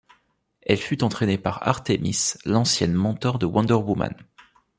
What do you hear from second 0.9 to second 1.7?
entraînée par